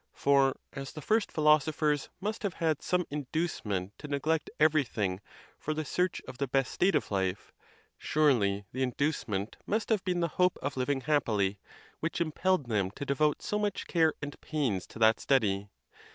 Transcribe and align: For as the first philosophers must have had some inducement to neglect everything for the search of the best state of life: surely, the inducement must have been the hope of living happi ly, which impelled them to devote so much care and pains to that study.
For 0.15 0.57
as 0.73 0.93
the 0.93 1.01
first 1.03 1.31
philosophers 1.31 2.09
must 2.19 2.41
have 2.41 2.55
had 2.55 2.81
some 2.81 3.05
inducement 3.11 3.95
to 3.99 4.07
neglect 4.07 4.49
everything 4.59 5.21
for 5.59 5.75
the 5.75 5.85
search 5.85 6.23
of 6.27 6.39
the 6.39 6.47
best 6.47 6.71
state 6.71 6.95
of 6.95 7.11
life: 7.11 7.53
surely, 7.99 8.65
the 8.71 8.81
inducement 8.81 9.57
must 9.67 9.89
have 9.89 10.03
been 10.03 10.19
the 10.21 10.27
hope 10.39 10.57
of 10.59 10.75
living 10.75 11.01
happi 11.03 11.37
ly, 11.51 11.57
which 11.99 12.19
impelled 12.19 12.65
them 12.65 12.89
to 12.89 13.05
devote 13.05 13.43
so 13.43 13.59
much 13.59 13.85
care 13.85 14.15
and 14.23 14.41
pains 14.41 14.87
to 14.87 14.97
that 14.97 15.19
study. 15.19 15.69